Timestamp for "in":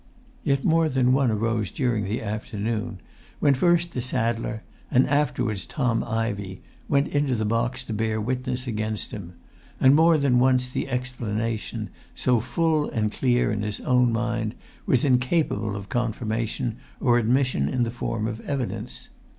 13.51-13.61, 17.69-17.83